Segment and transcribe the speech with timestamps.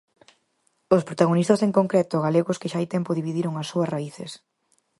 [0.95, 4.31] Os protagonistas en concreto, galegos que xa hai tempo dividiron as súas raíces.